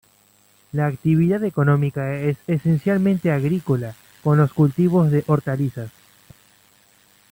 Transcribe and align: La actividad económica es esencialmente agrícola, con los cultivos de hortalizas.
La 0.71 0.87
actividad 0.87 1.43
económica 1.43 2.15
es 2.15 2.35
esencialmente 2.47 3.31
agrícola, 3.31 3.93
con 4.23 4.39
los 4.39 4.51
cultivos 4.51 5.11
de 5.11 5.23
hortalizas. 5.27 5.91